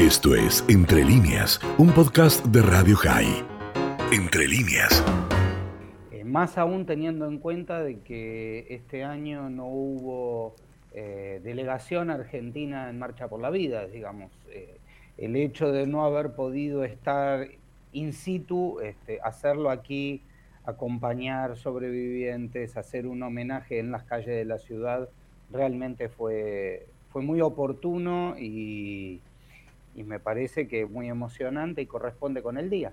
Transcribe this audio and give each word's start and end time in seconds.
Esto 0.00 0.34
es 0.34 0.64
Entre 0.70 1.04
líneas, 1.04 1.60
un 1.76 1.92
podcast 1.92 2.42
de 2.46 2.62
Radio 2.62 2.96
High. 2.96 3.44
Entre 4.10 4.48
líneas. 4.48 5.04
Eh, 6.10 6.24
más 6.24 6.56
aún 6.56 6.86
teniendo 6.86 7.26
en 7.26 7.36
cuenta 7.36 7.82
de 7.82 7.98
que 7.98 8.64
este 8.70 9.04
año 9.04 9.50
no 9.50 9.66
hubo 9.66 10.54
eh, 10.94 11.42
delegación 11.44 12.08
argentina 12.08 12.88
en 12.88 12.98
Marcha 12.98 13.28
por 13.28 13.42
la 13.42 13.50
Vida, 13.50 13.88
digamos. 13.88 14.32
Eh, 14.48 14.78
el 15.18 15.36
hecho 15.36 15.70
de 15.70 15.86
no 15.86 16.06
haber 16.06 16.32
podido 16.32 16.82
estar 16.82 17.46
in 17.92 18.14
situ, 18.14 18.80
este, 18.80 19.20
hacerlo 19.22 19.68
aquí, 19.68 20.22
acompañar 20.64 21.58
sobrevivientes, 21.58 22.78
hacer 22.78 23.06
un 23.06 23.22
homenaje 23.22 23.78
en 23.78 23.90
las 23.90 24.04
calles 24.04 24.34
de 24.34 24.46
la 24.46 24.56
ciudad, 24.56 25.10
realmente 25.52 26.08
fue, 26.08 26.86
fue 27.10 27.20
muy 27.20 27.42
oportuno 27.42 28.34
y, 28.38 29.20
y 29.94 30.02
me 30.02 30.18
parece 30.18 30.68
que 30.68 30.86
muy 30.86 31.08
emocionante 31.08 31.82
y 31.82 31.86
corresponde 31.86 32.42
con 32.42 32.58
el 32.58 32.70
día. 32.70 32.92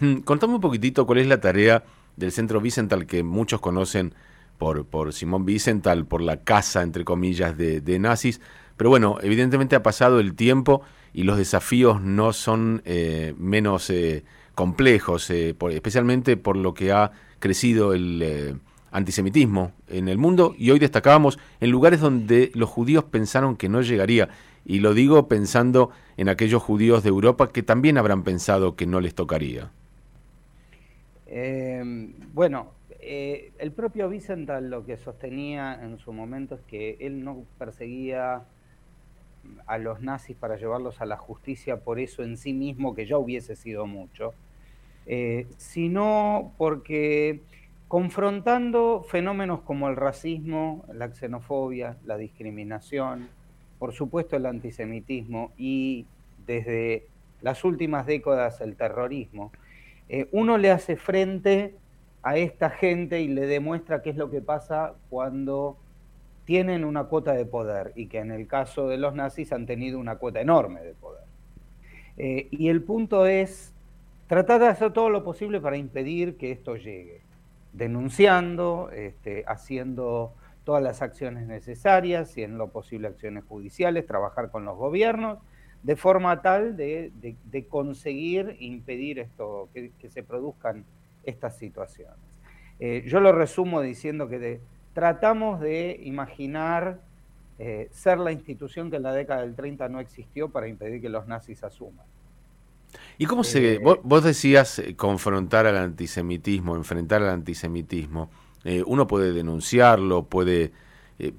Hmm, 0.00 0.18
contame 0.18 0.54
un 0.54 0.60
poquitito 0.60 1.06
cuál 1.06 1.18
es 1.18 1.26
la 1.26 1.40
tarea 1.40 1.84
del 2.16 2.32
Centro 2.32 2.60
Vicental 2.60 3.06
que 3.06 3.22
muchos 3.22 3.60
conocen 3.60 4.14
por, 4.58 4.86
por 4.86 5.12
Simón 5.12 5.44
Vicental, 5.44 6.06
por 6.06 6.20
la 6.20 6.38
casa, 6.42 6.82
entre 6.82 7.04
comillas, 7.04 7.56
de, 7.56 7.98
nazis. 7.98 8.40
Pero 8.76 8.90
bueno, 8.90 9.18
evidentemente 9.22 9.76
ha 9.76 9.82
pasado 9.82 10.20
el 10.20 10.34
tiempo 10.34 10.82
y 11.12 11.22
los 11.22 11.38
desafíos 11.38 12.00
no 12.00 12.32
son 12.32 12.82
eh, 12.84 13.34
menos 13.38 13.88
eh, 13.90 14.24
complejos, 14.54 15.30
eh, 15.30 15.54
especialmente 15.70 16.36
por 16.36 16.56
lo 16.56 16.74
que 16.74 16.92
ha 16.92 17.12
crecido 17.38 17.94
el 17.94 18.60
antisemitismo 18.96 19.72
en 19.88 20.08
el 20.08 20.16
mundo 20.16 20.54
y 20.56 20.70
hoy 20.70 20.78
destacábamos 20.78 21.38
en 21.60 21.70
lugares 21.70 22.00
donde 22.00 22.50
los 22.54 22.70
judíos 22.70 23.04
pensaron 23.04 23.56
que 23.56 23.68
no 23.68 23.82
llegaría. 23.82 24.30
Y 24.64 24.80
lo 24.80 24.94
digo 24.94 25.28
pensando 25.28 25.90
en 26.16 26.28
aquellos 26.28 26.62
judíos 26.62 27.02
de 27.02 27.10
Europa 27.10 27.52
que 27.52 27.62
también 27.62 27.98
habrán 27.98 28.24
pensado 28.24 28.74
que 28.74 28.86
no 28.86 29.00
les 29.00 29.14
tocaría. 29.14 29.70
Em, 31.26 32.14
bueno, 32.32 32.72
eh, 33.00 33.52
el 33.58 33.70
propio 33.72 34.08
Wiesenthal 34.08 34.70
lo 34.70 34.86
que 34.86 34.96
sostenía 34.96 35.78
en 35.82 35.98
su 35.98 36.12
momento 36.12 36.54
es 36.54 36.62
que 36.62 36.96
él 37.00 37.22
no 37.22 37.44
perseguía 37.58 38.44
a 39.66 39.78
los 39.78 40.00
nazis 40.00 40.36
para 40.36 40.56
llevarlos 40.56 41.00
a 41.00 41.06
la 41.06 41.18
justicia 41.18 41.80
por 41.80 42.00
eso 42.00 42.22
en 42.22 42.38
sí 42.38 42.54
mismo, 42.54 42.94
que 42.94 43.06
ya 43.06 43.18
hubiese 43.18 43.56
sido 43.56 43.86
mucho, 43.86 44.32
eh, 45.04 45.46
sino 45.58 46.52
porque 46.56 47.42
confrontando 47.88 49.04
fenómenos 49.08 49.60
como 49.60 49.88
el 49.88 49.96
racismo, 49.96 50.84
la 50.92 51.08
xenofobia, 51.14 51.96
la 52.04 52.16
discriminación, 52.16 53.28
por 53.78 53.92
supuesto 53.92 54.36
el 54.36 54.46
antisemitismo 54.46 55.52
y 55.56 56.06
desde 56.46 57.06
las 57.42 57.64
últimas 57.64 58.06
décadas 58.06 58.60
el 58.60 58.76
terrorismo, 58.76 59.52
eh, 60.08 60.28
uno 60.32 60.58
le 60.58 60.70
hace 60.70 60.96
frente 60.96 61.74
a 62.22 62.36
esta 62.36 62.70
gente 62.70 63.20
y 63.20 63.28
le 63.28 63.46
demuestra 63.46 64.02
qué 64.02 64.10
es 64.10 64.16
lo 64.16 64.30
que 64.30 64.40
pasa 64.40 64.94
cuando 65.10 65.76
tienen 66.44 66.84
una 66.84 67.04
cuota 67.04 67.32
de 67.32 67.44
poder 67.44 67.92
y 67.94 68.06
que 68.06 68.18
en 68.18 68.30
el 68.30 68.46
caso 68.46 68.88
de 68.88 68.98
los 68.98 69.14
nazis 69.14 69.52
han 69.52 69.66
tenido 69.66 69.98
una 69.98 70.16
cuota 70.16 70.40
enorme 70.40 70.80
de 70.80 70.94
poder. 70.94 71.24
Eh, 72.16 72.48
y 72.50 72.68
el 72.68 72.82
punto 72.82 73.26
es 73.26 73.72
tratar 74.26 74.60
de 74.60 74.68
hacer 74.68 74.92
todo 74.92 75.10
lo 75.10 75.22
posible 75.22 75.60
para 75.60 75.76
impedir 75.76 76.36
que 76.36 76.52
esto 76.52 76.76
llegue, 76.76 77.20
denunciando, 77.76 78.90
este, 78.90 79.44
haciendo 79.46 80.32
todas 80.64 80.82
las 80.82 81.02
acciones 81.02 81.46
necesarias 81.46 82.36
y 82.36 82.42
en 82.42 82.58
lo 82.58 82.68
posible 82.68 83.08
acciones 83.08 83.44
judiciales, 83.44 84.06
trabajar 84.06 84.50
con 84.50 84.64
los 84.64 84.76
gobiernos, 84.76 85.38
de 85.82 85.94
forma 85.94 86.42
tal 86.42 86.76
de, 86.76 87.12
conseguir 87.68 88.56
impedir 88.58 89.20
esto, 89.20 89.68
que, 89.72 89.92
se 90.08 90.22
produzcan 90.22 90.84
estas 91.22 91.56
situaciones. 91.56 92.18
Eh, 92.80 93.04
yo 93.06 93.20
lo 93.20 93.32
resumo 93.32 93.80
diciendo 93.80 94.28
que 94.28 94.60
tratamos 94.92 95.60
de 95.60 96.00
imaginar 96.02 97.00
eh, 97.58 97.88
ser 97.90 98.18
la 98.18 98.32
institución 98.32 98.90
que 98.90 98.96
en 98.96 99.02
la 99.02 99.12
década 99.12 99.42
del 99.42 99.54
30 99.54 99.88
no 99.88 100.00
existió 100.00 100.48
para 100.48 100.66
impedir 100.66 101.00
que 101.00 101.08
los 101.08 101.26
nazis 101.26 101.62
asuman. 101.62 102.06
¿Y 103.18 103.26
cómo 103.26 103.44
se... 103.44 103.74
Eh, 103.74 103.80
vos, 103.80 104.24
decías 104.24 104.82
confrontar 104.96 105.66
al 105.66 105.76
antisemitismo, 105.76 106.76
enfrentar 106.76 107.22
al 107.22 107.30
antisemitismo. 107.30 108.30
Eh, 108.64 108.82
uno 108.84 109.06
puede 109.06 109.32
denunciarlo, 109.32 110.24
puede, 110.24 110.72
eh, 111.20 111.32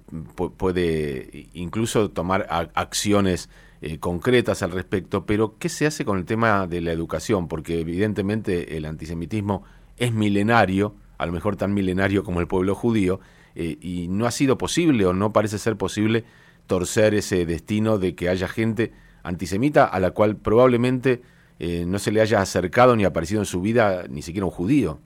puede 0.57 1.49
incluso 1.53 2.09
tomar 2.09 2.47
acciones 2.73 3.49
eh, 3.81 3.99
concretas 3.99 4.63
al 4.63 4.71
respecto, 4.71 5.25
pero 5.25 5.57
¿qué 5.59 5.67
se 5.67 5.85
hace 5.85 6.05
con 6.05 6.19
el 6.19 6.25
tema 6.25 6.67
de 6.67 6.79
la 6.79 6.93
educación? 6.93 7.49
Porque 7.49 7.81
evidentemente 7.81 8.77
el 8.77 8.85
antisemitismo 8.85 9.63
es 9.97 10.13
milenario, 10.13 10.95
a 11.17 11.25
lo 11.25 11.33
mejor 11.33 11.57
tan 11.57 11.73
milenario 11.73 12.23
como 12.23 12.39
el 12.39 12.47
pueblo 12.47 12.75
judío, 12.75 13.19
y 13.55 14.07
no 14.07 14.27
ha 14.27 14.31
sido 14.31 14.59
posible 14.59 15.07
o 15.07 15.13
no 15.13 15.33
parece 15.33 15.57
ser 15.57 15.77
posible 15.77 16.25
torcer 16.67 17.15
ese 17.15 17.43
destino 17.47 17.97
de 17.97 18.13
que 18.13 18.29
haya 18.29 18.47
gente 18.47 18.93
antisemita 19.23 19.83
a 19.85 19.99
la 19.99 20.11
cual 20.11 20.37
probablemente 20.37 21.23
no 21.59 21.99
se 21.99 22.11
le 22.11 22.21
haya 22.21 22.41
acercado 22.41 22.95
ni 22.95 23.03
aparecido 23.03 23.41
en 23.41 23.45
su 23.45 23.61
vida 23.61 24.05
ni 24.09 24.21
siquiera 24.21 24.45
un 24.45 24.51
judío. 24.51 24.99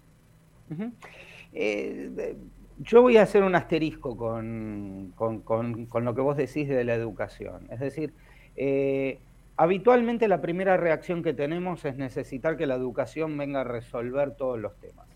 Eh, 1.53 2.35
yo 2.79 3.01
voy 3.01 3.17
a 3.17 3.23
hacer 3.23 3.44
un 3.44 3.56
asterisco 3.56 4.17
con, 4.17 5.13
lo 5.17 6.16
que 6.16 6.22
vos 6.22 6.38
decís 6.38 6.67
de 6.67 6.84
la 6.84 6.95
educación. 6.95 7.67
Es 7.69 7.79
decir, 7.79 8.13
eh, 8.56 9.19
habitualmente 9.57 10.28
la 10.28 10.41
primera 10.41 10.78
reacción 10.78 11.23
que 11.23 11.34
tenemos 11.34 11.85
es 11.85 11.97
necesitar 11.97 12.57
que 12.57 12.66
la 12.66 12.75
educación 12.75 13.38
venga 13.38 13.62
a 13.62 13.63
resolver 13.63 14.35
todos 14.35 14.59
los 14.59 14.75
temas. 14.79 15.07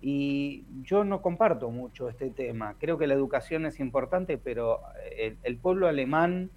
Y 0.00 0.64
yo 0.82 1.04
no 1.04 1.22
comparto 1.22 1.70
mucho 1.70 2.08
este 2.08 2.30
tema. 2.30 2.74
Creo 2.78 2.98
que 2.98 3.06
la 3.06 3.14
educación 3.14 3.64
es 3.64 3.80
importante, 3.80 4.36
pero 4.36 4.80
el, 5.42 5.56
pueblo 5.56 5.88
alemán 5.88 6.50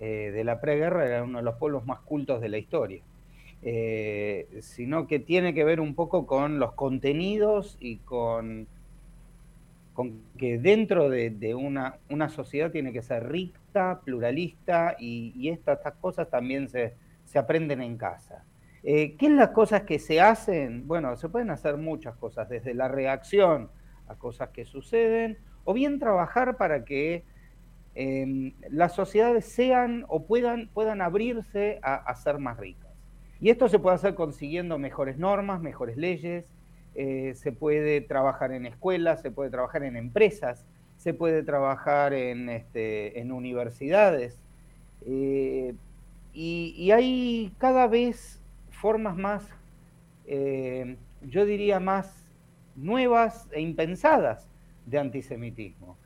eh, 0.00 0.30
de 0.34 0.44
la 0.44 0.60
preguerra 0.60 1.06
era 1.06 1.22
uno 1.22 1.38
de 1.38 1.44
los 1.44 1.56
pueblos 1.56 1.86
más 1.86 2.00
cultos 2.00 2.42
de 2.42 2.50
la 2.50 2.58
historia. 2.58 3.02
Eh, 3.62 4.48
sino 4.62 5.06
que 5.06 5.18
tiene 5.18 5.52
que 5.52 5.64
ver 5.64 5.80
un 5.80 5.94
poco 5.94 6.26
con 6.26 6.58
los 6.58 6.72
contenidos 6.72 7.76
y 7.78 7.98
con, 7.98 8.68
que 10.38 10.58
dentro 10.58 11.10
de, 11.10 11.54
una, 11.54 11.98
una, 12.08 12.30
sociedad 12.30 12.70
tiene 12.70 12.90
que 12.90 13.02
ser 13.02 13.28
rica, 13.28 14.00
pluralista 14.02 14.96
y, 14.98 15.50
estas, 15.50 15.78
cosas 16.00 16.30
también 16.30 16.70
se, 16.70 16.94
aprenden 17.34 17.82
en 17.82 17.98
casa. 17.98 18.44
Eh, 18.82 19.14
¿Qué 19.18 19.26
es 19.26 19.32
las 19.32 19.50
cosas 19.50 19.82
que 19.82 19.98
se 19.98 20.22
hacen? 20.22 20.88
Bueno, 20.88 21.14
se 21.18 21.28
pueden 21.28 21.50
hacer 21.50 21.76
muchas 21.76 22.16
cosas, 22.16 22.48
desde 22.48 22.72
la 22.72 22.88
reacción 22.88 23.68
a 24.08 24.14
cosas 24.14 24.48
que 24.50 24.64
suceden, 24.64 25.36
o 25.64 25.74
bien 25.74 25.98
trabajar 25.98 26.56
para 26.56 26.86
que 26.86 27.24
em, 27.94 28.54
las 28.70 28.94
sociedades 28.94 29.44
sean 29.44 30.06
o 30.08 30.24
puedan, 30.24 30.68
puedan 30.68 31.02
abrirse 31.02 31.78
a 31.82 32.14
ser 32.14 32.38
más 32.38 32.56
ricas. 32.56 32.89
Y 33.40 33.48
esto 33.48 33.68
se 33.68 33.78
puede 33.78 33.96
hacer 33.96 34.14
consiguiendo 34.14 34.78
mejores 34.78 35.16
normas, 35.16 35.62
mejores 35.62 35.96
leyes, 35.96 36.44
eh, 36.94 37.32
se 37.34 37.52
puede 37.52 38.00
trabajar 38.02 38.52
en 38.52 38.66
escuelas, 38.66 39.22
se 39.22 39.30
puede 39.30 39.50
trabajar 39.50 39.82
en 39.82 39.96
empresas, 39.96 40.66
se 40.98 41.14
puede 41.14 41.42
trabajar 41.42 42.12
en, 42.12 42.50
este, 42.50 43.14
universidades. 43.30 44.38
Eh, 45.06 45.74
y, 46.34 46.90
hay 46.90 47.52
cada 47.58 47.86
vez 47.86 48.42
formas 48.70 49.16
más, 49.16 49.48
eh, 50.26 50.96
yo 51.22 51.46
diría 51.46 51.80
más 51.80 52.26
nuevas 52.76 53.48
e 53.52 53.62
impensadas 53.62 54.48
de 54.84 54.98
antisemitismo. 54.98 55.96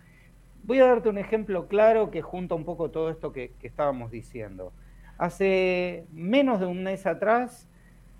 Voy 0.62 0.78
a 0.78 0.86
darte 0.86 1.08
un 1.08 1.18
ejemplo 1.18 1.66
claro 1.66 2.10
que 2.10 2.22
junta 2.22 2.54
un 2.54 2.64
poco 2.64 2.90
todo 2.90 3.10
esto 3.10 3.32
que 3.32 3.52
estábamos 3.62 4.12
diciendo. 4.12 4.72
Hace 5.18 6.06
menos 6.12 6.60
de 6.60 6.66
un 6.66 6.82
mes 6.82 7.06
atrás, 7.06 7.68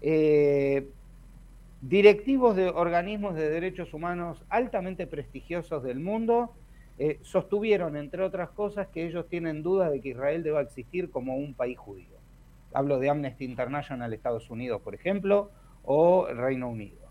eh, 0.01 0.89
directivos 1.81 2.57
de 2.57 2.69
organismos 2.69 3.35
de 3.35 3.49
derechos 3.49 3.93
humanos 3.93 4.45
altamente 4.49 5.07
prestigiosos 5.07 5.83
del 5.83 6.01
mundo 6.01 6.55
eh, 6.99 7.19
sostuvieron, 7.23 7.97
entre 7.97 8.23
otras 8.23 8.51
cosas, 8.51 8.87
que 8.89 9.07
ellos 9.07 9.29
tienen 9.29 9.63
dudas 9.63 9.91
de 9.91 10.01
que 10.01 10.11
Israel 10.11 10.43
deba 10.43 10.61
existir 10.61 11.11
como 11.11 11.37
un 11.37 11.55
país 11.55 11.77
judío. 11.77 12.15
Hablo 12.73 12.99
de 12.99 13.11
Amnesty 13.11 13.45
International 13.45 14.13
Estados 14.13 14.49
Unidos, 14.51 14.81
por 14.83 14.95
ejemplo, 14.95 15.51
o 15.83 16.27
Reino 16.27 16.69
Unido. 16.69 17.09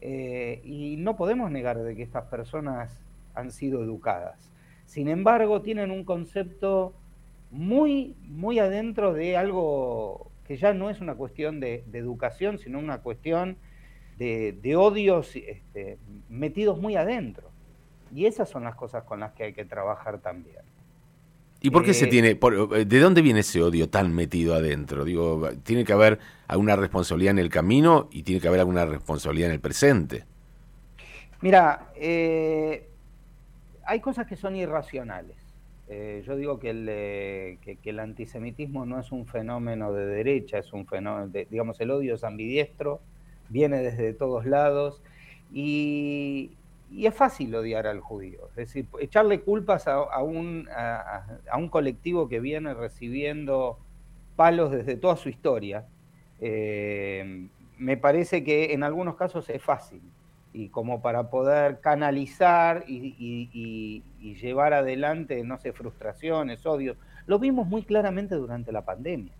Eh, 0.00 0.60
y 0.64 0.96
no 0.96 1.16
podemos 1.16 1.50
negar 1.50 1.78
de 1.78 1.94
que 1.94 2.02
estas 2.02 2.24
personas 2.26 2.98
han 3.34 3.50
sido 3.50 3.82
educadas. 3.82 4.50
Sin 4.86 5.08
embargo, 5.08 5.60
tienen 5.60 5.90
un 5.90 6.04
concepto 6.04 6.94
muy, 7.50 8.16
muy 8.22 8.58
adentro 8.58 9.12
de 9.12 9.36
algo 9.36 10.30
que 10.46 10.56
ya 10.56 10.72
no 10.72 10.90
es 10.90 11.00
una 11.00 11.14
cuestión 11.14 11.60
de, 11.60 11.84
educación, 11.92 12.58
sino 12.58 12.78
una 12.78 12.98
cuestión 12.98 13.58
de, 14.16 14.74
odios 14.76 15.36
este, 15.36 15.98
metidos 16.28 16.80
muy 16.80 16.96
adentro. 16.96 17.50
Y 18.14 18.26
esas 18.26 18.48
son 18.48 18.64
las 18.64 18.74
cosas 18.74 19.04
con 19.04 19.20
las 19.20 19.32
que 19.32 19.44
hay 19.44 19.52
que 19.52 19.64
trabajar 19.64 20.18
también. 20.18 20.62
¿Y 21.60 21.70
por 21.70 21.84
qué 21.84 21.92
se 21.92 22.06
tiene, 22.06 22.34
de 22.34 23.00
dónde 23.00 23.20
viene 23.20 23.40
ese 23.40 23.60
odio 23.60 23.88
tan 23.88 24.14
metido 24.14 24.54
adentro? 24.54 25.04
Digo, 25.04 25.50
tiene 25.64 25.84
que 25.84 25.92
haber 25.92 26.20
alguna 26.46 26.76
responsabilidad 26.76 27.32
en 27.32 27.40
el 27.40 27.50
camino 27.50 28.08
y 28.12 28.22
tiene 28.22 28.40
que 28.40 28.46
haber 28.46 28.60
alguna 28.60 28.86
responsabilidad 28.86 29.48
en 29.48 29.54
el 29.54 29.60
presente. 29.60 30.24
Mira, 31.40 31.92
hay 33.84 34.00
cosas 34.00 34.26
que 34.26 34.36
son 34.36 34.54
irracionales. 34.54 35.47
Eh, 35.90 36.22
yo 36.26 36.36
digo 36.36 36.58
que 36.58 36.70
el, 36.70 37.58
que, 37.60 37.78
el, 37.82 37.98
antisemitismo 37.98 38.84
no 38.84 39.00
es 39.00 39.10
un 39.10 39.26
fenómeno 39.26 39.92
de 39.92 40.04
derecha, 40.04 40.58
es 40.58 40.72
un 40.74 40.86
fenómeno, 40.86 41.32
digamos, 41.50 41.80
el 41.80 41.90
odio 41.90 42.14
es 42.16 42.24
ambidiestro, 42.24 43.00
viene 43.48 43.78
desde 43.78 44.12
todos 44.12 44.44
lados 44.44 45.00
y, 45.52 46.52
es 46.94 47.14
fácil 47.14 47.54
odiar 47.54 47.86
al 47.86 48.00
judío. 48.00 48.48
Es 48.50 48.56
decir, 48.56 48.86
echarle 49.00 49.40
culpas 49.40 49.88
a, 49.88 50.22
un, 50.22 50.68
a, 50.74 51.56
un, 51.56 51.68
colectivo 51.68 52.28
que 52.28 52.40
viene 52.40 52.74
recibiendo 52.74 53.78
palos 54.36 54.70
desde 54.70 54.96
toda 54.96 55.16
su 55.16 55.28
historia, 55.28 55.86
eh, 56.40 57.48
me 57.78 57.96
parece 57.96 58.44
que 58.44 58.72
en 58.72 58.82
algunos 58.82 59.16
casos 59.16 59.48
es 59.50 59.62
fácil 59.62 60.02
y 60.52 60.68
como 60.68 61.02
para 61.02 61.30
poder 61.30 61.80
canalizar 61.80 62.84
y, 62.86 64.02
llevar 64.40 64.72
adelante, 64.72 65.42
no 65.44 65.58
sé, 65.58 65.72
frustraciones, 65.72 66.64
odios. 66.64 66.96
Lo 67.26 67.38
vimos 67.38 67.66
muy 67.66 67.82
claramente 67.82 68.34
durante 68.34 68.72
la 68.72 68.84
pandemia, 68.84 69.32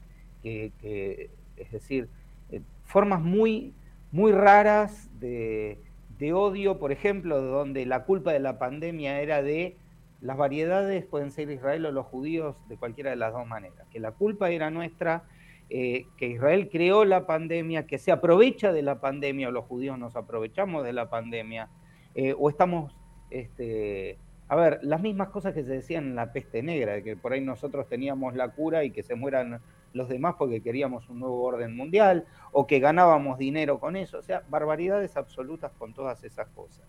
que, 0.43 1.31
es 1.57 1.71
decir, 1.71 2.09
eh, 2.51 2.61
formas 2.85 3.21
muy, 3.21 3.73
muy 4.13 4.33
raras 4.33 5.09
de, 5.21 5.79
de, 6.19 6.33
odio, 6.33 6.79
por 6.79 6.93
ejemplo, 6.93 7.41
donde 7.41 7.87
la 7.87 8.05
culpa 8.05 8.33
de 8.33 8.41
la 8.41 8.59
pandemia 8.59 9.21
era 9.21 9.43
de 9.43 9.77
las 10.21 10.37
variedades, 10.37 11.05
pueden 11.05 11.31
ser 11.31 11.51
Israel 11.51 11.87
o 11.87 11.93
los 11.93 12.07
judíos, 12.07 12.57
de 12.69 12.77
cualquiera 12.77 13.11
de 13.11 13.17
las 13.17 13.33
dos 13.33 13.47
maneras, 13.47 13.87
que 13.93 14.01
la 14.01 14.13
culpa 14.13 14.51
era 14.51 14.71
nuestra 14.71 15.25
eh, 15.71 16.07
que 16.17 16.29
Israel 16.29 16.71
creó 16.71 17.05
la 17.05 17.27
pandemia, 17.27 17.87
que 17.87 17.99
se 17.99 18.11
aprovecha 18.11 18.73
de 18.73 18.83
la 18.83 19.01
pandemia, 19.01 19.49
o 19.49 19.51
los 19.51 19.67
judíos 19.67 19.99
nos 19.99 20.17
aprovechamos 20.17 20.83
de 20.85 20.95
la 20.95 21.11
pandemia, 21.11 21.69
eh, 22.15 22.35
o 22.39 22.49
estamos, 22.49 22.95
este, 23.31 24.19
a 24.49 24.57
ver, 24.57 24.81
las 24.83 25.03
mismas 25.03 25.29
cosas 25.29 25.53
que 25.53 25.65
se 25.65 25.73
decían 25.73 26.05
en 26.05 26.15
la 26.15 26.33
peste 26.33 26.63
negra, 26.63 26.95
de 26.95 27.03
que 27.03 27.17
por 27.17 27.35
ahí 27.35 27.43
nosotros 27.43 27.87
teníamos 27.87 28.35
la 28.35 28.49
cura 28.49 28.85
y 28.85 28.91
que 28.91 29.03
se 29.03 29.15
mueran 29.15 29.61
los 29.93 30.09
demás 30.09 30.37
porque 30.39 30.63
queríamos 30.63 31.09
un 31.11 31.21
nuevo 31.21 31.43
orden 31.43 31.77
mundial, 31.77 32.25
o 32.53 32.67
que 32.67 32.79
ganábamos 32.79 33.39
dinero 33.39 33.79
con 33.79 33.97
eso, 33.97 34.19
o 34.19 34.23
sea, 34.23 34.43
barbaridades 34.49 35.19
absolutas 35.19 35.73
con 35.73 35.93
todas 35.93 36.25
esas 36.25 36.49
cosas. 36.49 36.87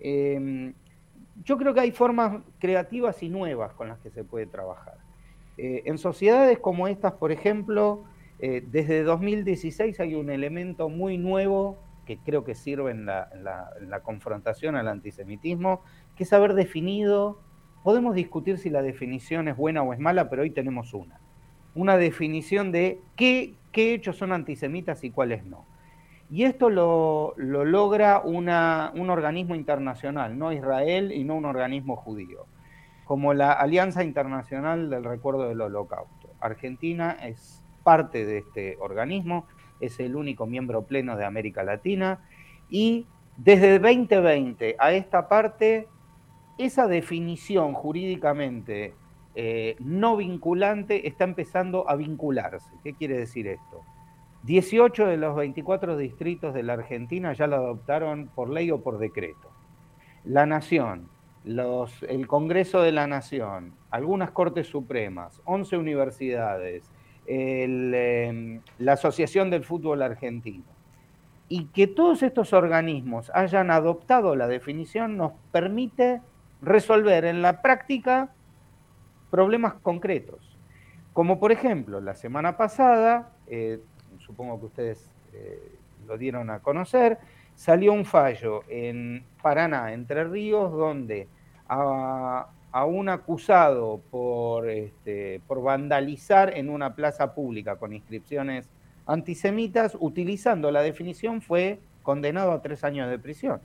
Em, 0.00 0.74
yo 1.44 1.56
creo 1.56 1.72
que 1.72 1.80
hay 1.80 1.92
formas 1.92 2.42
creativas 2.58 3.22
y 3.22 3.28
nuevas 3.28 3.72
con 3.74 3.86
las 3.86 4.00
que 4.00 4.10
se 4.10 4.24
puede 4.24 4.46
trabajar. 4.46 4.98
Eh, 5.58 5.82
en 5.86 5.98
sociedades 5.98 6.58
como 6.58 6.88
estas, 6.88 7.12
por 7.12 7.30
ejemplo, 7.30 8.04
eh, 8.38 8.64
desde 8.66 9.02
2016 9.02 10.00
hay 10.00 10.14
un 10.14 10.30
elemento 10.30 10.88
muy 10.88 11.18
nuevo 11.18 11.78
que 12.06 12.18
creo 12.18 12.42
que 12.42 12.54
sirve 12.54 12.90
en 12.90 13.06
la, 13.06 14.00
confrontación 14.02 14.74
al 14.74 14.88
antisemitismo, 14.88 15.82
que 16.16 16.24
es 16.24 16.32
haber 16.32 16.54
definido, 16.54 17.40
podemos 17.84 18.14
discutir 18.14 18.58
si 18.58 18.70
la 18.70 18.82
definición 18.82 19.46
es 19.46 19.56
buena 19.56 19.82
o 19.82 19.92
es 19.92 20.00
mala, 20.00 20.28
pero 20.28 20.42
hoy 20.42 20.50
tenemos 20.50 20.94
una, 20.94 21.20
una 21.76 21.96
definición 21.96 22.72
de 22.72 23.00
qué, 23.14 23.54
hechos 23.72 24.16
son 24.16 24.32
antisemitas 24.32 25.04
y 25.04 25.10
cuáles 25.10 25.44
no. 25.44 25.64
Y 26.28 26.44
esto 26.44 26.70
lo, 26.70 27.34
logra 27.36 28.20
un 28.24 28.48
organismo 28.48 29.54
internacional, 29.54 30.36
no 30.36 30.52
Israel 30.52 31.12
y 31.12 31.24
no 31.24 31.36
un 31.36 31.44
organismo 31.44 31.94
judío 31.94 32.46
como 33.12 33.34
la 33.34 33.52
Alianza 33.52 34.02
Internacional 34.04 34.88
del 34.88 35.04
Recuerdo 35.04 35.46
del 35.46 35.60
Holocausto. 35.60 36.30
Argentina 36.40 37.10
es 37.22 37.62
parte 37.82 38.24
de 38.24 38.38
este 38.38 38.78
organismo, 38.80 39.46
es 39.80 40.00
el 40.00 40.16
único 40.16 40.46
miembro 40.46 40.86
pleno 40.86 41.14
de 41.14 41.26
América 41.26 41.62
Latina 41.62 42.20
y 42.70 43.06
desde 43.36 43.78
2020 43.78 44.76
a 44.78 44.92
esta 44.94 45.28
parte, 45.28 45.88
esa 46.56 46.86
definición 46.86 47.74
jurídicamente 47.74 48.94
eh, 49.34 49.76
no 49.78 50.16
vinculante 50.16 51.06
está 51.06 51.24
empezando 51.24 51.90
a 51.90 51.96
vincularse. 51.96 52.70
¿Qué 52.82 52.94
quiere 52.94 53.18
decir 53.18 53.46
esto? 53.46 53.82
18 54.44 55.04
de 55.04 55.18
los 55.18 55.36
24 55.36 55.98
distritos 55.98 56.54
de 56.54 56.62
la 56.62 56.72
Argentina 56.72 57.34
ya 57.34 57.46
lo 57.46 57.56
adoptaron 57.56 58.30
por 58.34 58.48
ley 58.48 58.70
o 58.70 58.80
por 58.82 58.96
decreto. 58.96 59.50
La 60.24 60.46
Nación, 60.46 61.10
el 61.44 62.26
Congreso 62.26 62.82
de 62.82 62.92
la 62.92 63.06
Nación, 63.06 63.74
algunas 63.90 64.30
Cortes 64.30 64.68
Supremas, 64.68 65.40
11 65.44 65.76
universidades, 65.76 66.84
em, 67.26 68.60
la 68.78 68.92
Asociación 68.92 69.50
del 69.50 69.64
Fútbol 69.64 70.02
Argentino. 70.02 70.64
Y 71.48 71.66
que 71.66 71.86
todos 71.86 72.22
estos 72.22 72.52
organismos 72.52 73.30
hayan 73.34 73.70
adoptado 73.70 74.36
la 74.36 74.48
definición 74.48 75.16
nos 75.16 75.32
permite 75.50 76.20
resolver 76.62 77.24
en 77.24 77.42
la 77.42 77.60
práctica 77.60 78.30
problemas 79.30 79.74
concretos. 79.74 80.56
Como 81.12 81.38
por 81.38 81.52
ejemplo, 81.52 82.00
la 82.00 82.14
semana 82.14 82.56
pasada, 82.56 83.32
eh, 83.48 83.80
supongo 84.18 84.60
que 84.60 84.66
ustedes 84.66 85.10
eh, 85.34 85.78
lo 86.06 86.16
dieron 86.16 86.50
a 86.50 86.60
conocer, 86.60 87.18
salió 87.54 87.92
un 87.92 88.04
fallo 88.04 88.62
en 88.68 89.24
Paraná, 89.42 89.92
Entre 89.92 90.24
Ríos, 90.24 90.72
donde 90.72 91.28
a, 91.68 92.48
un 92.86 93.08
acusado 93.08 94.00
por, 94.10 94.68
este, 94.68 95.40
por 95.46 95.62
vandalizar 95.62 96.56
en 96.56 96.70
una 96.70 96.94
plaza 96.94 97.34
pública 97.34 97.76
con 97.76 97.92
inscripciones 97.92 98.68
antisemitas, 99.06 99.96
utilizando 100.00 100.70
la 100.70 100.82
definición, 100.82 101.42
fue 101.42 101.80
condenado 102.02 102.52
a 102.52 102.62
tres 102.62 102.84
años 102.84 103.10
de 103.10 103.18
prisión, 103.18 103.60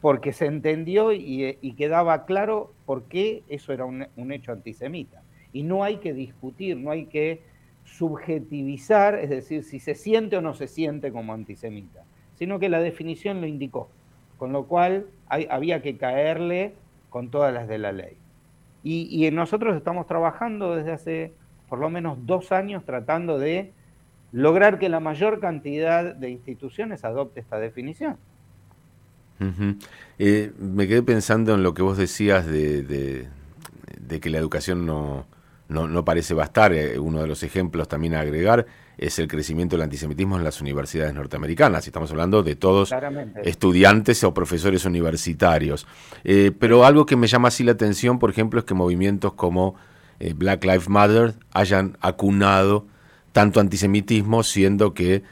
porque 0.00 0.32
se 0.32 0.46
entendió 0.46 1.12
y, 1.12 1.74
quedaba 1.76 2.24
claro 2.24 2.72
por 2.86 3.04
qué 3.04 3.42
eso 3.48 3.72
era 3.72 3.84
un, 3.84 4.06
un 4.16 4.32
hecho 4.32 4.52
antisemita. 4.52 5.22
Y 5.52 5.64
no 5.64 5.84
hay 5.84 5.98
que 5.98 6.14
discutir, 6.14 6.76
no 6.76 6.90
hay 6.90 7.06
que 7.06 7.42
subjetivizar, 7.84 9.16
es 9.16 9.30
decir, 9.30 9.64
si 9.64 9.80
se 9.80 9.94
siente 9.94 10.36
o 10.36 10.40
no 10.40 10.54
se 10.54 10.68
siente 10.68 11.12
como 11.12 11.34
antisemita 11.34 12.04
sino 12.42 12.58
que 12.58 12.68
la 12.68 12.80
definición 12.80 13.40
lo 13.40 13.46
indicó, 13.46 13.88
con 14.36 14.52
lo 14.52 14.64
cual 14.64 15.06
había 15.28 15.80
que 15.80 15.96
caerle 15.96 16.74
con 17.08 17.30
todas 17.30 17.54
las 17.54 17.68
de 17.68 17.78
la 17.78 17.92
ley. 17.92 18.16
Y, 18.82 19.30
nosotros 19.30 19.76
estamos 19.76 20.08
trabajando 20.08 20.74
desde 20.74 20.90
hace 20.90 21.32
por 21.68 21.78
lo 21.78 21.88
menos 21.88 22.18
dos 22.26 22.50
años 22.50 22.84
tratando 22.84 23.38
de 23.38 23.70
lograr 24.32 24.80
que 24.80 24.88
la 24.88 24.98
mayor 24.98 25.38
cantidad 25.38 26.16
de 26.16 26.30
instituciones 26.30 27.04
adopte 27.04 27.38
esta 27.38 27.60
definición. 27.60 28.16
Eh, 30.18 30.50
me 30.58 30.88
quedé 30.88 31.04
pensando 31.04 31.54
en 31.54 31.62
lo 31.62 31.74
que 31.74 31.82
vos 31.82 31.96
decías 31.96 32.44
de, 32.44 33.28
que 34.20 34.30
la 34.30 34.38
educación 34.38 34.84
no, 34.84 35.26
no, 35.72 36.04
parece 36.04 36.34
bastar. 36.34 36.72
Eh, 36.72 36.98
uno 36.98 37.20
de 37.20 37.26
los 37.26 37.42
ejemplos 37.42 37.88
también 37.88 38.14
a 38.14 38.20
agregar 38.20 38.66
es 38.98 39.18
el 39.18 39.26
crecimiento 39.26 39.76
del 39.76 39.84
antisemitismo 39.84 40.36
en 40.36 40.44
las 40.44 40.60
universidades 40.60 41.14
norteamericanas. 41.14 41.86
Estamos 41.86 42.10
hablando 42.10 42.42
de 42.42 42.56
todos 42.56 42.92
estudiantes 43.42 44.22
o 44.24 44.34
profesores 44.34 44.84
universitarios. 44.84 45.86
Eh, 46.24 46.52
pero 46.58 46.84
algo 46.84 47.06
que 47.06 47.16
me 47.16 47.26
llama 47.26 47.48
así 47.48 47.64
la 47.64 47.72
atención, 47.72 48.18
por 48.18 48.30
ejemplo, 48.30 48.60
es 48.60 48.66
que 48.66 48.74
movimientos 48.74 49.32
como 49.32 49.74
eh, 50.20 50.34
Black 50.34 50.64
Lives 50.64 50.88
Matter 50.88 51.34
hayan 51.52 51.96
acunado 52.00 52.86
tanto 53.32 53.60
antisemitismo, 53.60 54.42
siendo 54.42 54.92
que 54.94 55.22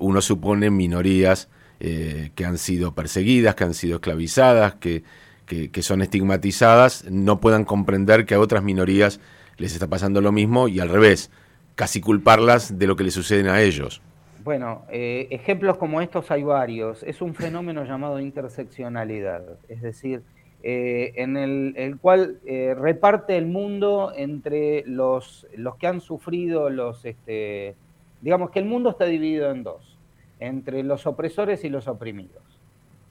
uno 0.00 0.20
supone 0.20 0.70
minorías 0.70 1.48
que 1.78 2.44
han 2.44 2.58
sido 2.58 2.96
perseguidas, 2.96 3.54
que 3.54 3.62
han 3.62 3.74
sido 3.74 3.96
esclavizadas, 3.96 4.74
que, 4.74 5.04
que 5.46 5.82
son 5.82 6.02
estigmatizadas, 6.02 7.04
no 7.08 7.38
puedan 7.38 7.64
comprender 7.64 8.26
que 8.26 8.34
a 8.34 8.40
otras 8.40 8.64
minorías 8.64 9.20
les 9.58 9.72
está 9.72 9.86
pasando 9.86 10.20
lo 10.20 10.32
mismo 10.32 10.68
y 10.68 10.80
al 10.80 10.88
revés, 10.88 11.30
casi 11.74 12.00
culparlas 12.00 12.78
de 12.78 12.86
lo 12.86 12.96
que 12.96 13.04
le 13.04 13.10
suceden 13.10 13.48
a 13.48 13.60
ellos. 13.60 14.00
Bueno, 14.42 14.82
eh, 14.90 15.28
ejemplos 15.30 15.76
como 15.76 16.00
estos 16.00 16.30
hay 16.30 16.42
varios. 16.42 17.02
Es 17.02 17.20
un 17.20 17.34
fenómeno 17.34 17.84
llamado 17.84 18.18
interseccionalidad, 18.18 19.42
es 19.68 19.82
decir, 19.82 20.22
eh, 20.62 21.12
en 21.16 21.36
el, 21.36 21.98
cual 22.00 22.38
eh, 22.46 22.74
reparte 22.76 23.36
el 23.36 23.46
mundo 23.46 24.12
entre 24.16 24.84
los, 24.86 25.46
los 25.54 25.76
que 25.76 25.86
han 25.86 26.00
sufrido 26.00 26.68
los, 26.70 27.04
este, 27.04 27.76
digamos 28.22 28.50
que 28.50 28.58
el 28.58 28.64
mundo 28.64 28.90
está 28.90 29.04
dividido 29.04 29.50
en 29.50 29.62
dos, 29.62 29.98
entre 30.40 30.82
los 30.82 31.06
opresores 31.06 31.62
y 31.64 31.68
los 31.68 31.86
oprimidos. 31.86 32.42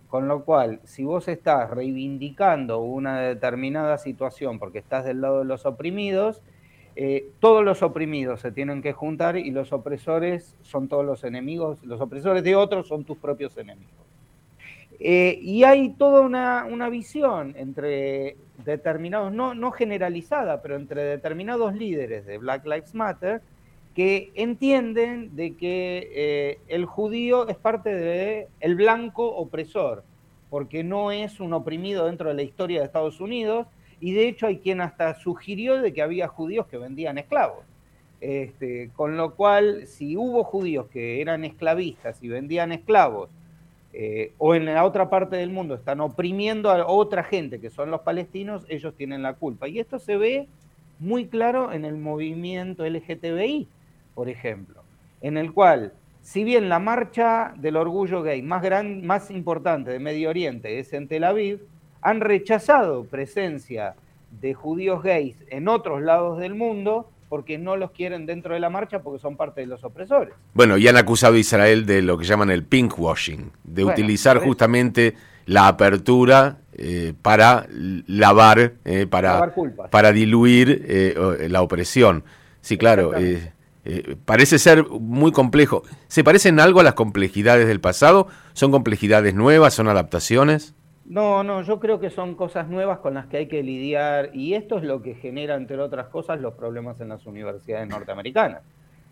Con 0.08 0.28
lo 0.28 0.46
cual, 0.46 0.80
si 0.86 1.04
vos 1.04 1.28
estás 1.28 1.70
reivindicando 1.70 2.80
una 2.80 3.20
determinada 3.20 3.98
situación 3.98 4.58
porque 4.58 4.80
estás 4.80 5.04
del 5.04 5.22
lado 5.22 5.40
de 5.40 5.46
los 5.46 5.66
oprimidos, 5.66 6.42
eh, 6.96 7.30
todos 7.40 7.64
los 7.64 7.84
oprimidos 7.84 8.42
se 8.42 8.52
tienen 8.52 8.82
que 8.82 8.94
juntar 8.94 9.38
y 9.38 9.52
los 9.52 9.74
opresores 9.74 10.56
son 10.64 10.88
todos 10.88 11.06
los 11.06 11.24
enemigos, 11.24 11.84
los 11.86 12.02
opresores 12.02 12.44
de 12.44 12.56
otros 12.56 12.88
son 12.88 13.04
tus 13.04 13.18
propios 13.18 13.58
enemigos. 13.58 13.92
Eh, 15.00 15.38
y 15.42 15.64
hay 15.64 15.90
toda 15.90 16.22
una, 16.22 16.90
visión 16.90 17.54
entre 17.58 18.36
determinados, 18.66 19.32
no, 19.32 19.54
no 19.54 19.72
generalizada, 19.72 20.62
pero 20.62 20.76
entre 20.76 21.04
determinados 21.04 21.76
líderes 21.76 22.26
de 22.26 22.40
Black 22.40 22.66
Lives 22.66 22.96
Matter, 22.96 23.42
que 23.98 24.32
entienden 24.36 25.36
de 25.36 25.56
que 25.56 26.12
eh, 26.14 26.60
el 26.68 26.86
judío 26.86 27.48
es 27.48 27.58
parte 27.58 27.96
del 27.96 28.46
el 28.60 28.76
blanco 28.76 29.26
opresor, 29.26 30.04
porque 30.52 30.84
no 30.84 31.12
es 31.12 31.40
un 31.40 31.52
oprimido 31.54 32.06
dentro 32.06 32.30
de 32.30 32.36
la 32.36 32.44
historia 32.44 32.80
de 32.80 32.86
Estados 32.86 33.20
Unidos, 33.20 33.66
y 34.00 34.12
de 34.12 34.28
hecho 34.28 34.46
hay 34.46 34.60
quien 34.60 34.82
hasta 34.82 35.16
sugirió 35.16 35.82
de 35.82 35.94
que 35.94 36.04
había 36.04 36.28
judíos 36.28 36.68
que 36.68 36.78
vendían 36.78 37.18
esclavos. 37.18 37.66
Este, 38.22 38.92
con 38.96 39.18
lo 39.18 39.34
cual, 39.34 39.88
si 39.88 40.16
hubo 40.16 40.44
judíos 40.44 40.86
que 40.90 41.20
eran 41.20 41.44
esclavistas 41.44 42.22
y 42.22 42.28
vendían 42.28 42.72
esclavos, 42.72 43.32
eh, 43.94 44.34
o 44.38 44.54
en 44.54 44.66
la 44.66 44.86
otra 44.86 45.10
parte 45.10 45.38
del 45.38 45.50
mundo 45.50 45.74
están 45.74 46.02
oprimiendo 46.02 46.70
a 46.70 46.86
otra 46.86 47.24
gente, 47.24 47.60
que 47.60 47.72
son 47.72 47.90
los 47.90 48.02
palestinos, 48.02 48.64
ellos 48.70 48.94
tienen 48.94 49.24
la 49.24 49.34
culpa. 49.34 49.68
Y 49.68 49.80
esto 49.80 49.98
se 49.98 50.18
ve 50.18 50.48
muy 51.00 51.26
claro 51.26 51.74
en 51.74 51.84
el 51.84 51.98
movimiento 51.98 52.86
LGTBI 52.86 53.68
por 54.18 54.30
ejemplo, 54.30 54.82
en 55.22 55.38
el 55.38 55.54
cual, 55.54 55.94
si 56.24 56.44
bien 56.44 56.70
la 56.70 56.80
marcha 56.80 57.54
del 57.56 57.76
orgullo 57.76 58.24
gay 58.24 58.42
más, 58.42 58.64
gran, 58.64 59.06
más 59.06 59.30
importante 59.30 59.92
de 59.92 60.00
Medio 60.00 60.32
Oriente 60.32 60.80
es 60.80 60.92
en 60.94 61.08
Tel 61.08 61.24
Aviv, 61.24 61.60
han 62.02 62.22
rechazado 62.22 63.04
presencia 63.04 63.94
de 64.42 64.56
judíos 64.56 65.04
gays 65.04 65.36
en 65.52 65.68
otros 65.68 66.02
lados 66.02 66.40
del 66.40 66.56
mundo 66.56 67.12
porque 67.30 67.60
no 67.60 67.78
los 67.78 67.92
quieren 67.92 68.26
dentro 68.26 68.56
de 68.56 68.60
la 68.60 68.72
marcha 68.72 69.04
porque 69.04 69.20
son 69.20 69.38
parte 69.38 69.62
de 69.62 69.68
los 69.68 69.84
opresores. 69.84 70.34
Bueno, 70.56 70.80
y 70.80 70.88
han 70.88 70.98
acusado 70.98 71.36
a 71.36 71.38
Israel 71.38 71.86
de 71.86 72.02
lo 72.02 72.18
que 72.18 72.26
llaman 72.26 72.50
el 72.50 72.64
pinkwashing, 72.64 73.52
de 73.66 73.86
utilizar 73.86 74.40
justamente 74.40 75.14
la 75.46 75.68
apertura 75.68 76.58
eh, 76.74 77.14
para 77.22 77.68
lavar, 78.08 78.74
eh, 78.84 79.06
para, 79.08 79.54
para 79.92 80.12
diluir 80.12 80.86
eh, 80.88 81.48
la 81.52 81.62
opresión. 81.62 82.24
Sí, 82.62 82.80
claro. 82.80 83.12
Eh, 83.90 84.18
parece 84.26 84.60
ser 84.60 84.86
muy 84.90 85.32
complejo. 85.32 85.84
¿Se 86.10 86.22
parecen 86.22 86.60
algo 86.60 86.82
a 86.82 86.84
las 86.84 86.94
complejidades 86.94 87.68
del 87.68 87.80
pasado? 87.80 88.28
¿Son 88.52 88.70
complejidades 88.70 89.34
nuevas? 89.34 89.76
¿Son 89.76 89.88
adaptaciones? 89.88 90.76
No, 91.06 91.42
no, 91.42 91.62
yo 91.62 91.80
creo 91.80 91.98
que 92.02 92.10
son 92.10 92.36
cosas 92.36 92.68
nuevas 92.68 93.00
con 93.00 93.14
las 93.14 93.28
que 93.28 93.38
hay 93.38 93.48
que 93.48 93.64
lidiar 93.64 94.32
y 94.34 94.56
esto 94.56 94.78
es 94.78 94.84
lo 94.84 95.02
que 95.02 95.16
genera, 95.16 95.56
entre 95.56 95.80
otras 95.80 96.08
cosas, 96.08 96.42
los 96.42 96.56
problemas 96.56 97.00
en 97.00 97.08
las 97.08 97.26
universidades 97.26 97.88
norteamericanas. 97.88 98.62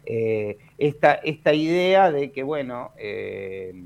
Eh, 0.05 0.57
esta, 0.77 1.21
idea 1.53 2.11
de 2.11 2.33
que, 2.33 2.43
bueno, 2.43 2.91
eh, 2.97 3.81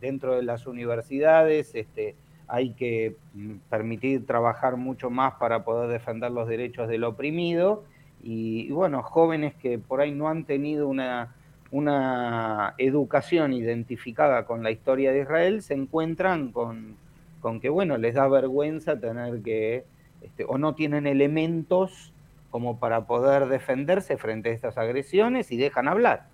dentro 0.00 0.34
de 0.34 0.42
las 0.42 0.66
universidades 0.66 1.70
este, 1.76 2.16
hay 2.48 2.72
que 2.72 3.14
mm, 3.34 3.52
permitir 3.70 4.26
trabajar 4.26 4.76
mucho 4.76 5.08
más 5.08 5.34
para 5.34 5.62
poder 5.62 5.88
defender 5.88 6.32
los 6.32 6.48
derechos 6.48 6.88
del 6.88 7.04
oprimido 7.04 7.84
y, 8.28 8.72
bueno, 8.72 9.04
jóvenes 9.04 9.54
que 9.54 9.78
por 9.78 10.00
ahí 10.00 10.10
no 10.10 10.28
han 10.28 10.46
tenido 10.46 10.88
una, 10.88 11.36
una 11.70 12.74
educación 12.76 13.52
identificada 13.52 14.46
con 14.46 14.64
la 14.64 14.72
historia 14.72 15.12
de 15.12 15.20
Israel 15.20 15.62
se 15.62 15.74
encuentran 15.74 16.50
con, 16.50 16.96
con 17.40 17.60
que, 17.60 17.68
bueno, 17.68 17.98
les 17.98 18.14
da 18.14 18.26
vergüenza 18.26 18.98
tener 18.98 19.42
que, 19.42 19.84
este, 20.22 20.44
o 20.44 20.58
no 20.58 20.74
tienen 20.74 21.06
elementos 21.06 22.12
como 22.50 22.80
para 22.80 23.06
poder 23.06 23.46
defenderse 23.46 24.16
frente 24.16 24.48
a 24.50 24.54
estas 24.54 24.76
agresiones 24.76 25.52
y 25.52 25.56
dejan 25.56 25.86
hablar 25.86 26.26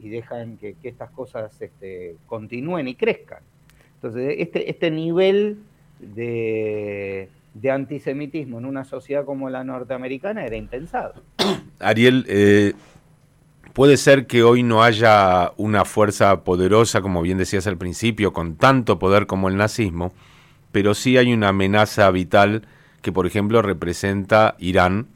y 0.00 0.08
dejan 0.08 0.56
que, 0.56 0.74
estas 0.82 1.10
cosas 1.10 1.62
este, 1.62 2.16
continúen 2.26 2.88
y 2.88 2.96
crezcan. 2.96 3.44
Entonces, 3.94 4.34
este, 4.38 4.68
este 4.68 4.90
nivel 4.90 5.58
de, 6.00 7.28
de 7.60 7.70
antisemitismo 7.70 8.58
en 8.58 8.64
una 8.64 8.84
sociedad 8.84 9.24
como 9.24 9.50
la 9.50 9.64
norteamericana 9.64 10.44
era 10.44 10.56
impensado. 10.56 11.14
Ariel, 11.80 12.24
eh, 12.28 12.74
puede 13.72 13.96
ser 13.96 14.26
que 14.26 14.42
hoy 14.42 14.62
no 14.62 14.82
haya 14.82 15.52
una 15.56 15.84
fuerza 15.84 16.44
poderosa, 16.44 17.00
como 17.00 17.22
bien 17.22 17.38
decías 17.38 17.66
al 17.66 17.78
principio, 17.78 18.32
con 18.32 18.56
tanto 18.56 18.98
poder 18.98 19.26
como 19.26 19.48
el 19.48 19.56
nazismo, 19.56 20.12
pero 20.72 20.94
sí 20.94 21.16
hay 21.16 21.32
una 21.32 21.48
amenaza 21.48 22.10
vital 22.10 22.66
que, 23.02 23.12
por 23.12 23.26
ejemplo, 23.26 23.62
representa 23.62 24.56
Irán 24.58 25.08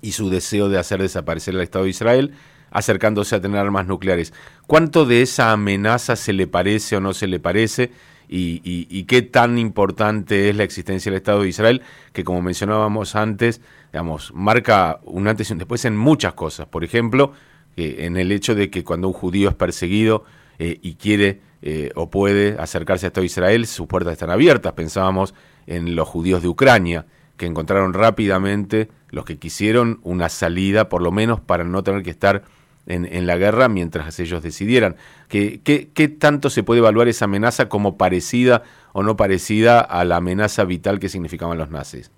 y 0.00 0.12
su 0.12 0.30
deseo 0.30 0.68
de 0.68 0.78
hacer 0.78 1.02
desaparecer 1.02 1.54
el 1.54 1.60
Estado 1.60 1.84
de 1.84 1.90
Israel, 1.90 2.32
acercándose 2.70 3.34
a 3.34 3.40
tener 3.40 3.58
armas 3.58 3.86
nucleares. 3.86 4.32
¿Cuánto 4.66 5.04
de 5.04 5.22
esa 5.22 5.52
amenaza 5.52 6.16
se 6.16 6.32
le 6.32 6.46
parece 6.46 6.96
o 6.96 7.00
no 7.00 7.14
se 7.14 7.26
le 7.26 7.40
parece? 7.40 7.90
Y, 8.28 9.04
qué 9.04 9.22
tan 9.22 9.58
importante 9.58 10.50
es 10.50 10.56
la 10.56 10.64
existencia 10.64 11.10
del 11.10 11.18
Estado 11.18 11.42
de 11.42 11.48
Israel, 11.48 11.82
que 12.12 12.24
como 12.24 12.42
mencionábamos 12.42 13.16
antes, 13.16 13.60
digamos, 13.92 14.32
marca 14.34 15.00
un 15.04 15.28
antes 15.28 15.48
y 15.48 15.52
un 15.52 15.58
después 15.58 15.84
en 15.84 15.96
muchas 15.96 16.34
cosas. 16.34 16.66
Por 16.66 16.84
ejemplo, 16.84 17.32
en 17.76 18.16
el 18.16 18.32
hecho 18.32 18.54
de 18.54 18.70
que 18.70 18.84
cuando 18.84 19.08
un 19.08 19.14
judío 19.14 19.48
es 19.48 19.54
perseguido 19.54 20.24
eh, 20.58 20.78
y 20.82 20.94
quiere 20.94 21.40
eh, 21.62 21.90
o 21.94 22.10
puede 22.10 22.56
acercarse 22.58 23.06
al 23.06 23.10
Estado 23.10 23.22
de 23.22 23.26
Israel, 23.26 23.66
sus 23.66 23.86
puertas 23.86 24.12
están 24.12 24.30
abiertas. 24.30 24.72
Pensábamos 24.72 25.34
en 25.66 25.94
los 25.94 26.08
judíos 26.08 26.42
de 26.42 26.48
Ucrania, 26.48 27.06
que 27.36 27.46
encontraron 27.46 27.94
rápidamente 27.94 28.88
los 29.10 29.24
que 29.24 29.38
quisieron 29.38 30.00
una 30.02 30.28
salida, 30.28 30.88
por 30.88 31.02
lo 31.02 31.12
menos 31.12 31.40
para 31.40 31.64
no 31.64 31.82
tener 31.82 32.02
que 32.02 32.10
estar 32.10 32.42
en, 32.88 33.26
la 33.26 33.36
guerra 33.36 33.68
mientras 33.68 34.18
ellos 34.18 34.42
decidieran. 34.42 34.96
¿Qué, 35.28 35.60
¿Qué, 35.62 36.08
tanto 36.08 36.50
se 36.50 36.62
puede 36.62 36.80
evaluar 36.80 37.08
esa 37.08 37.26
amenaza 37.26 37.68
como 37.68 37.96
parecida 37.96 38.62
o 38.92 39.02
no 39.02 39.16
parecida 39.16 39.80
a 39.80 40.04
la 40.04 40.16
amenaza 40.16 40.64
vital 40.64 40.98
que 40.98 41.08
significaban 41.08 41.58
los 41.58 41.70
nazis? 41.70 42.10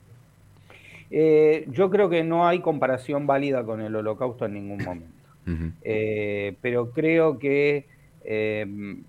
Eh, 1.11 1.67
yo 1.69 1.91
creo 1.91 2.09
que 2.09 2.23
no 2.23 2.47
hay 2.47 2.61
comparación 2.61 3.27
válida 3.27 3.65
con 3.65 3.81
el 3.81 3.95
holocausto 3.97 4.47
en 4.47 4.55
ningún 4.55 4.85
momento. 4.85 5.17
Eh, 5.83 6.55
pero 6.61 6.93
creo 6.93 7.41
que 7.41 7.89
em, 8.23 9.03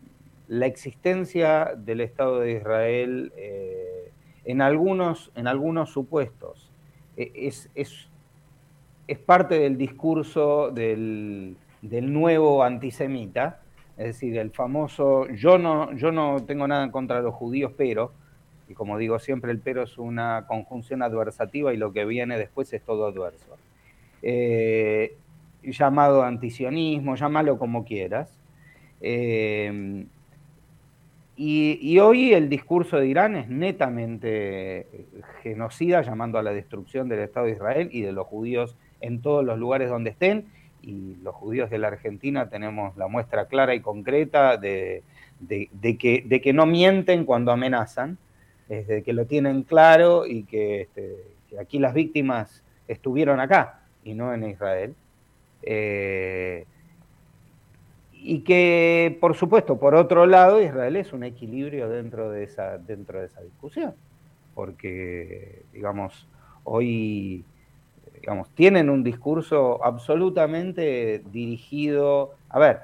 la 0.48 0.66
existencia 0.66 1.74
del 1.78 2.02
Estado 2.02 2.40
de 2.40 2.54
Israel 2.54 3.32
eh, 3.38 4.12
en, 4.46 4.62
algunos, 4.62 5.32
en 5.36 5.46
algunos 5.46 5.92
supuestos 5.92 6.72
es, 7.16 7.70
es 7.76 8.10
es 9.12 9.20
parte 9.20 9.60
del 9.60 9.78
discurso 9.78 10.72
del, 10.72 11.58
nuevo 11.82 12.64
antisemita, 12.64 13.60
es 13.98 14.06
decir, 14.06 14.38
el 14.38 14.52
famoso 14.52 15.28
yo 15.28 15.58
no, 15.58 15.94
yo 15.98 16.14
no 16.14 16.46
tengo 16.46 16.66
nada 16.66 16.86
en 16.86 16.92
contra 16.92 17.18
de 17.18 17.24
los 17.24 17.36
judíos, 17.36 17.74
pero, 17.76 18.14
y 18.70 18.74
como 18.74 18.98
digo 18.98 19.20
siempre, 19.20 19.52
el 19.52 19.60
pero 19.60 19.84
es 19.84 19.98
una 19.98 20.46
conjunción 20.48 21.04
adversativa 21.04 21.74
y 21.74 21.78
lo 21.78 21.92
que 21.92 22.06
viene 22.06 22.38
después 22.38 22.72
es 22.72 22.82
todo 22.84 23.06
adverso. 23.06 23.58
Eh, 24.22 25.18
llamado 25.62 26.24
antisionismo, 26.24 27.16
llámalo 27.16 27.60
como 27.60 27.84
quieras. 27.84 28.40
Eh, 29.02 30.06
y, 31.36 31.80
y, 31.82 32.00
hoy 32.00 32.34
el 32.34 32.48
discurso 32.48 32.98
de 32.98 33.08
Irán 33.08 33.36
es 33.36 33.50
netamente 33.50 34.88
genocida, 35.42 36.02
llamando 36.02 36.38
a 36.38 36.44
la 36.44 36.54
destrucción 36.54 37.10
del 37.10 37.20
Estado 37.20 37.48
de 37.48 37.54
Israel 37.54 37.90
y 37.92 38.02
de 38.02 38.14
los 38.14 38.28
judíos 38.28 38.78
en 39.02 39.22
todos 39.22 39.44
los 39.44 39.60
lugares 39.60 39.90
donde 39.90 40.12
estén 40.12 40.46
y 40.82 41.16
los 41.22 41.36
judíos 41.36 41.70
de 41.70 41.78
la 41.78 41.88
Argentina 41.88 42.50
tenemos 42.50 42.96
la 42.98 43.08
muestra 43.08 43.46
clara 43.46 43.76
y 43.76 43.82
concreta 43.82 44.58
de, 44.58 45.04
que, 45.48 46.24
de 46.26 46.42
que, 46.42 46.54
no 46.54 46.66
mienten 46.66 47.26
cuando 47.26 47.52
amenazan, 47.52 48.18
de 48.68 49.04
que 49.04 49.14
lo 49.14 49.26
tienen 49.26 49.64
claro 49.64 50.26
y 50.26 50.46
este, 50.52 51.18
que, 51.50 51.60
aquí 51.60 51.78
las 51.78 51.94
víctimas 51.94 52.64
estuvieron 52.88 53.40
acá 53.40 53.82
y 54.04 54.14
no 54.14 54.34
en 54.34 54.50
Israel. 54.50 54.96
Eh, 55.64 56.66
y 58.14 58.42
que, 58.42 59.18
por 59.20 59.36
supuesto, 59.36 59.80
por 59.80 59.96
otro 59.96 60.28
lado, 60.28 60.62
Israel 60.62 60.96
es 60.96 61.12
un 61.12 61.24
equilibrio 61.24 61.90
dentro 61.90 62.30
de 62.30 62.44
esa, 62.44 62.78
dentro 62.78 63.20
de 63.20 63.26
esa 63.26 63.42
discusión, 63.42 63.96
porque, 64.54 65.64
digamos, 65.74 66.28
hoy 66.64 67.44
digamos, 68.22 68.50
tienen 68.52 68.90
un 68.90 69.04
discurso 69.04 69.84
absolutamente 69.84 71.24
dirigido, 71.32 72.36
a 72.50 72.60
ver, 72.60 72.80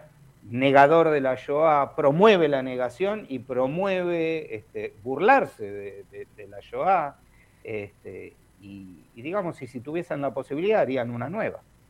negador 0.50 1.12
de 1.12 1.22
la 1.22 1.36
Shoah, 1.36 1.96
promueve 1.96 2.48
la 2.48 2.64
negación 2.64 3.28
y 3.30 3.40
promueve 3.40 4.56
este, 4.56 4.96
burlarse 5.04 6.06
de, 6.10 6.48
la 6.48 6.60
Shoah, 6.60 7.18
este, 7.64 8.34
y, 8.62 9.04
y 9.14 9.22
digamos, 9.22 9.58
si 9.58 9.80
tuviesen 9.80 10.22
la 10.22 10.34
posibilidad 10.34 10.82
harían 10.82 11.12
una 11.12 11.30
nueva. 11.30 11.62